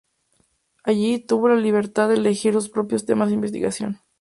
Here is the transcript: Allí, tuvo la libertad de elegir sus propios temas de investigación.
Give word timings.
Allí, 0.83 1.19
tuvo 1.19 1.49
la 1.49 1.53
libertad 1.55 2.07
de 2.09 2.15
elegir 2.15 2.53
sus 2.53 2.69
propios 2.69 3.05
temas 3.05 3.27
de 3.29 3.35
investigación. 3.35 3.99